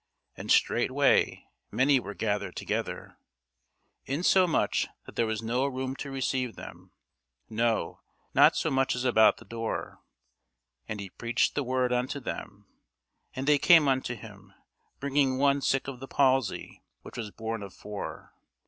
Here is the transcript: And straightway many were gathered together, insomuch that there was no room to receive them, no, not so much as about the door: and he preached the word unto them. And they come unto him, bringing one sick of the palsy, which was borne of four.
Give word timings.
And 0.35 0.49
straightway 0.51 1.45
many 1.69 1.99
were 1.99 2.15
gathered 2.15 2.55
together, 2.55 3.19
insomuch 4.07 4.87
that 5.05 5.15
there 5.15 5.27
was 5.27 5.43
no 5.43 5.67
room 5.67 5.95
to 5.97 6.09
receive 6.09 6.55
them, 6.55 6.91
no, 7.51 7.99
not 8.33 8.55
so 8.55 8.71
much 8.71 8.95
as 8.95 9.05
about 9.05 9.37
the 9.37 9.45
door: 9.45 10.01
and 10.87 10.99
he 10.99 11.11
preached 11.11 11.53
the 11.53 11.61
word 11.63 11.93
unto 11.93 12.19
them. 12.19 12.65
And 13.35 13.45
they 13.45 13.59
come 13.59 13.87
unto 13.87 14.15
him, 14.15 14.55
bringing 14.99 15.37
one 15.37 15.61
sick 15.61 15.87
of 15.87 15.99
the 15.99 16.07
palsy, 16.07 16.81
which 17.03 17.15
was 17.15 17.29
borne 17.29 17.61
of 17.61 17.71
four. 17.71 18.33